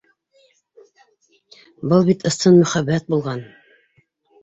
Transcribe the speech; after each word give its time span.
Был 1.93 2.09
бит 2.09 2.27
ысын 2.33 2.61
мөхәббәт 2.65 3.11
булған! 3.15 3.49